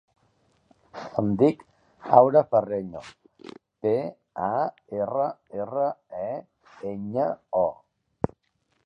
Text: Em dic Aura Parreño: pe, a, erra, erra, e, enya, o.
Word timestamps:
Em 1.21 1.27
dic 1.41 1.59
Aura 2.19 2.41
Parreño: 2.53 3.03
pe, 3.85 3.93
a, 4.47 4.55
erra, 5.03 5.29
erra, 5.65 5.85
e, 6.23 6.27
enya, 6.95 7.29
o. 7.63 8.35